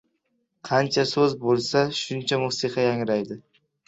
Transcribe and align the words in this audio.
•Qancha 0.69 1.03
soz 1.09 1.35
bo‘lsa, 1.43 1.83
shuncha 1.97 2.39
musiqa 2.45 2.87
yangraydi. 2.87 3.39